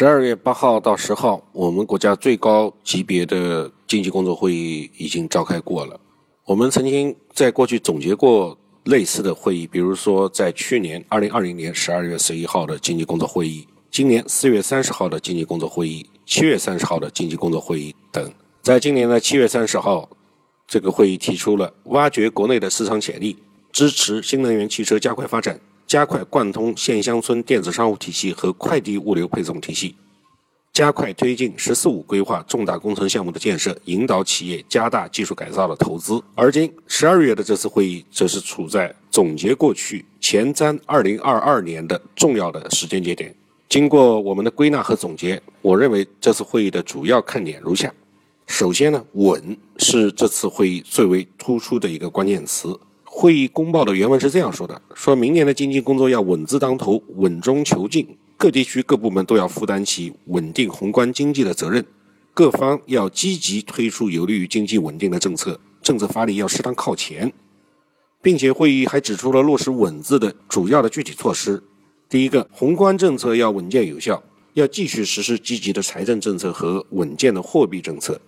[0.00, 6.00] 十二月八号到十号，我们国家最高级别的经济工作会议已经召开过了。
[6.46, 18.32] 我们曾经在过去总结过类似的会议，比如说在去年二零二零年十二月十一号的经济工作会议，今年四月三十号的经济工作会议，七月三十号的经济工作会议等。
[18.62, 20.08] 在今年的七月三十号，
[20.66, 23.36] 这个会议提出了挖掘国内的市场潜力，
[23.70, 25.60] 支持新能源汽车加快发展。
[25.90, 29.96] 加快贯通县乡村电子商务体系和快递物流配送体系，
[30.72, 36.22] 加快推进“十四五”规划重大工程项目的建设，引导企业加大技术改造的投资。
[36.36, 43.34] 而今十二月的这次会议，则是处在总结过去、前瞻二零二二年的重要的时间节点。
[43.68, 47.92] 经过我们的归纳和总结，我认为这次会议的主要看点如下：
[48.46, 52.78] 首先呢，稳是这次会议最为突出的一个关键词。
[53.12, 61.84] 会议公报的原文是这样说的：说明年的经济工作要稳字当头，稳中求进，各地区各部门都要负担起稳定宏观经济的责任，
[62.32, 67.30] 各方要积极推出有利于经济稳定的政策，政策发力要适当靠前，
[68.22, 71.60] 并且会议还指出了落实“稳”字的主要的具体措施。
[72.08, 74.22] 第一个，宏观政策要稳健有效，
[74.54, 78.20] 要继续实施积极的财政政策和稳健的货币政策。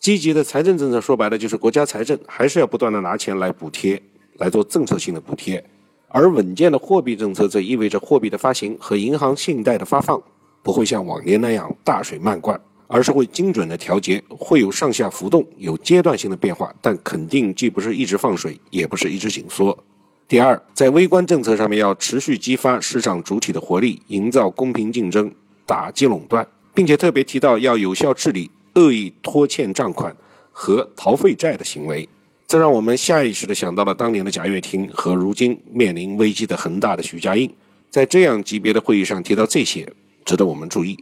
[0.00, 4.02] 积极的财政政策说白了就是国家财政还是要不断的拿钱来补贴。
[4.38, 5.62] 来做政策性的补贴，
[6.08, 10.18] 而稳健的货币政策则意味着货币的发行和银行信贷的发放
[10.62, 19.78] 不会像往年那样大水漫灌，而是会精准的调节，会有上下浮动，有阶段性的变化，但肯定既不是一直放水，也不是一直紧缩。
[20.26, 25.30] 第二，在微观政策上面要持续激发市场主体的活力，营造公平竞争，
[25.66, 30.16] 打击垄断，并且特别提到要有效治理恶意拖欠账款
[30.50, 32.08] 和逃废债的行为。
[32.46, 37.48] 这让我们下意识地想到了当年的贾跃亭和如今面临危机的恒大的许家印，
[37.88, 39.88] 在这样级别的会议上提到这些，
[40.24, 40.98] 值得我们注意。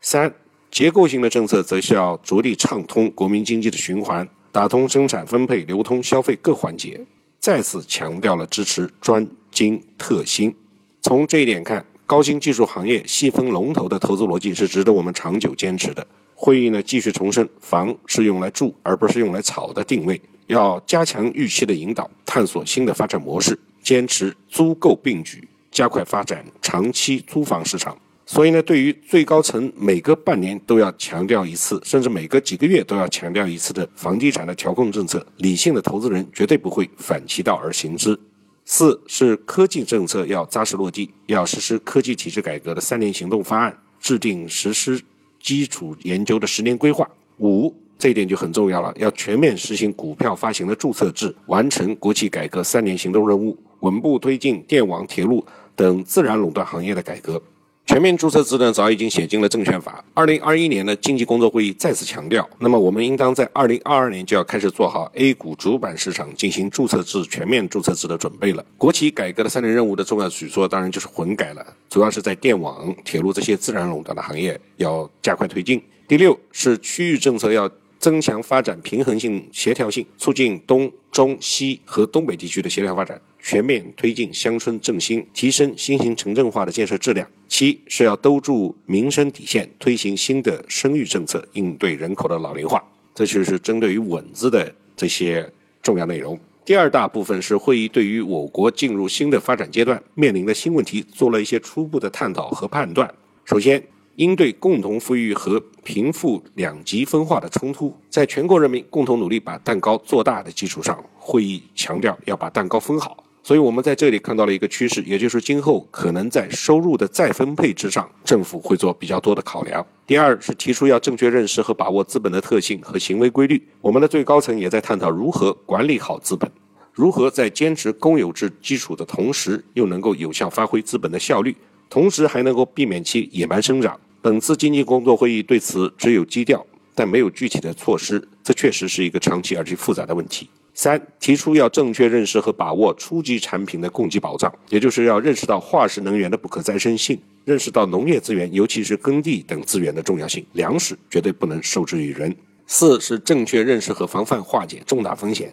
[0.00, 0.34] 三，
[0.70, 6.98] 结构性的政策则是要着力畅通国民经济的循环，打通生产、分配、流通、消费各环节，
[7.38, 10.54] 再次强调了支持专精特新。
[11.02, 16.06] 从这一点看，高新技术行业细分龙头的投资逻辑是值得我们长久坚持的。
[16.44, 20.20] 会议呢继续重申，房是用来住而不是用来炒的定位。
[20.48, 27.96] 要加强预期的引导，探索新的发展模式，坚持租购并举，加快发展长期租房市场。
[28.26, 38.18] 所以呢，对于最高层每隔半年都要强调一次，甚至每隔几个月都要强调一次的房地产的调控政策，理性的投资人绝对不会反其道而行之。
[38.64, 45.00] 四是科技政策要扎实落地，要实施科技体制改革的三年行动方案，制定实施
[45.42, 47.06] 基础研究的十年规划。
[47.38, 47.74] 五。
[47.98, 57.40] 这一点就很重要了，要全面实行股票发行的注册制，完成国企改革三年行动任务，稳步推进电网、铁路等自然垄断行业的改革。
[57.84, 60.02] 全面注册制呢，早已经写进了证券法。
[60.14, 68.64] 二零二一年的经济工作会议再次强调，那么我们应当在二零二二年就要开始做好 A 股主板市场进行注册制、全面注册制的准备了。
[68.78, 75.82] 国企改革的三年任务的重要举措，当然就是混改了，主要是在电网、铁路这些自然垄断的行业要加快推进。
[76.08, 77.70] 第六是区域政策要。
[78.02, 87.24] 增强发展平衡性、协调性，促进东、中、西和东北地区的协调发展，全面推进乡村振兴，提升新型城镇化的建设质量。
[87.46, 92.82] 七是要兜住民生底线，推行新的生育政策，应对人口的老龄化。
[93.14, 95.48] 这就是针对于“稳”字的这些
[95.80, 96.36] 重要内容。
[96.64, 103.08] 第二大部分是会议对于我国进入新的发展阶段面临的新问题做了一些初步的探讨和判断。
[103.44, 103.80] 首先，
[104.16, 113.24] 应对共同富裕和贫富两极分化的冲突，在全国人民共同努力把蛋糕做大的基础上，会议强调要把蛋糕分好。
[113.44, 119.84] 所以，我们在这里看到了一个趋势，也就是今后可能在收入的再分配之上，政府会做比较多的考量。
[120.06, 123.60] 第二是提出要正确认识和把握资本的特性和行为规律。
[123.80, 126.48] 我们的最高层也在探讨如何管理好资本，
[126.92, 131.56] 如何在坚持公有制基础的同时，又能够有效发挥资本的效率。
[131.92, 134.00] 同时还能够避免其野蛮生长。
[134.22, 136.64] 本次经济工作会议对此只有基调，
[136.94, 140.48] 但没有具体的措施，这确实是一个长期而且复杂的问题。
[140.72, 152.34] 三，提出要正确认识和把握初级产品的供给保障，也就是要认识到化石能源的不可再生性，认识到农业资源，尤其是耕地等资源的重要性，粮食绝对不能受制于人。
[152.66, 155.52] 四是正确认识和防范化解重大风险，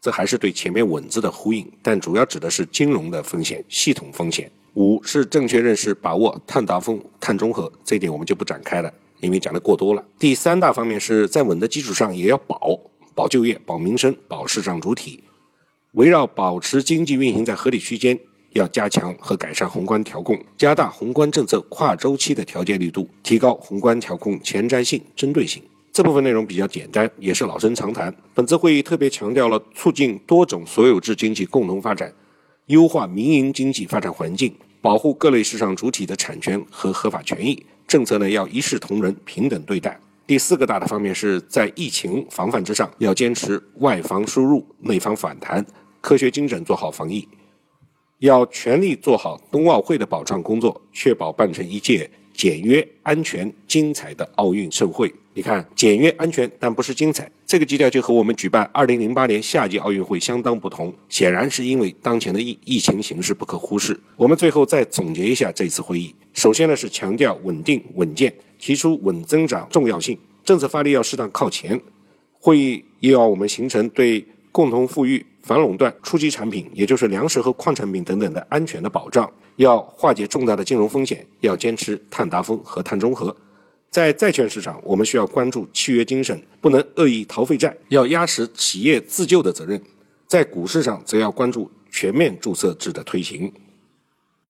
[0.00, 4.50] 这还是对前面“稳”字的呼应，但主要指的是金融的风险、系统风险。
[4.76, 10.04] 五是正确认识、把握碳达峰、碳中和，这一点我们就不展开了，因为讲的过多了。
[10.18, 12.78] 第三大方面是在稳的基础上也要保，
[13.14, 15.24] 保就业、保民生、保市场主体，
[15.92, 18.20] 围绕保持经济运行在合理区间，
[18.52, 25.62] 要加强和改善宏观调控，加大宏观政策跨周期的调节力度，提高宏观调控前瞻性、针对性。
[25.90, 28.14] 这部分内容比较简单，也是老生常谈。
[28.34, 32.12] 本次会议特别强调了促进多种所有制经济共同发展，
[32.66, 37.64] 优化民营经济发展环境，保护各类市场主体的产权和合法权益。
[37.86, 39.98] 政策呢要一视同仁、平等对待。
[40.26, 45.64] 第四个大的方面是在疫情防范之上，要坚持外防输入、内防反弹，
[46.00, 47.28] 科学精准做好防疫。
[48.18, 55.14] 要全力做好冬奥会的保障工作，确保办成一届简约、安全、精彩的奥运盛会。
[55.36, 60.90] 你看，简约、安全，但不是精彩，这个基调就和我们举办2008年夏季奥运会相当不同。
[61.10, 64.00] 显然是因为当前的疫疫情形势不可忽视。
[64.16, 71.78] 我们最后再总结一下这次会议：首先呢是强调稳定稳健，提出稳增长重要性，政策发力要适当靠前。
[72.40, 75.26] 会议又要我们形成对共同富裕。
[75.42, 83.36] 反垄断、初级产品，也就是粮食和矿产品等等的安全的保障，要化解重大的金融风险，要坚持碳达峰和碳中和。
[83.90, 89.82] 在债券市场，我们需要关注契约精神，不能恶意逃废债，要压实企业自救的责任。
[90.26, 93.52] 在股市上，则要关注全面注册制的推行。